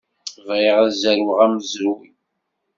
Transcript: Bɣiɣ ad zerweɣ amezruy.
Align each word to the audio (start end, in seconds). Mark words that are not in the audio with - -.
Bɣiɣ 0.47 0.75
ad 0.85 0.91
zerweɣ 1.01 1.39
amezruy. 1.45 2.05